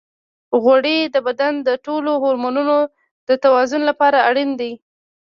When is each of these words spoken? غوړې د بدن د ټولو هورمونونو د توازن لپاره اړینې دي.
غوړې 0.61 0.97
د 1.13 1.15
بدن 1.27 1.53
د 1.67 1.69
ټولو 1.85 2.11
هورمونونو 2.23 2.77
د 3.27 3.29
توازن 3.43 3.81
لپاره 3.89 4.17
اړینې 4.29 4.55
دي. 4.61 4.71